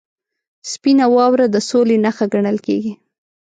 •سپینه 0.71 1.05
واوره 1.15 1.45
د 1.49 1.57
سولې 1.69 1.97
نښه 2.05 2.25
ګڼل 2.33 2.57
کېږي. 2.65 2.91